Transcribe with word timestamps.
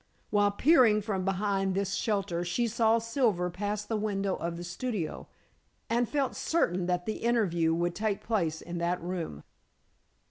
While 0.31 0.49
peering 0.49 1.03
from 1.03 1.25
behind 1.25 1.75
this 1.75 1.93
shelter, 1.93 2.43
she 2.43 2.67
saw 2.67 2.97
Silver 2.97 3.51
pass 3.51 3.85
the 3.85 3.95
window 3.97 4.35
of 4.35 4.57
the 4.57 4.63
studio, 4.63 5.27
and 5.91 6.09
felt 6.09 6.35
certain 6.35 6.87
that 6.87 7.05
the 7.05 7.17
interview, 7.17 7.71
would 7.75 7.93
take 7.93 8.23
place 8.23 8.63
in 8.63 8.79
that 8.79 8.99
room. 8.99 9.43